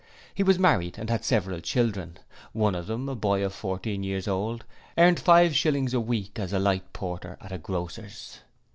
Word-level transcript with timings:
He 0.33 0.41
was 0.41 0.57
married 0.57 0.97
and 0.97 1.11
had 1.11 1.23
several 1.23 1.59
children. 1.61 2.17
One 2.53 2.73
of 2.73 2.87
them, 2.87 3.07
a 3.07 3.13
boy 3.13 3.45
of 3.45 3.53
fourteen 3.53 4.01
years 4.01 4.27
old, 4.27 4.65
earned 4.97 5.19
five 5.19 5.55
shillings 5.55 5.93
a 5.93 5.99
week 6.01 6.39
as 6.39 6.53
a 6.53 6.57
light 6.59 6.91
porter 6.91 7.37
at 7.39 7.51
a 7.51 7.59
Grocer's. 7.59 8.39